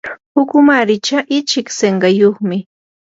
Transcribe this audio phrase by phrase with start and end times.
[0.41, 2.57] ukumaricha ichik sinqayuqmi.